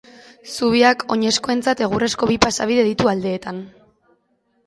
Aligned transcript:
Zubiak 0.53 1.03
oinezkoentzat 1.15 1.83
egurrezko 1.87 2.29
bi 2.31 2.37
pasabide 2.47 2.85
ditu 2.87 3.11
aldeetan. 3.13 3.59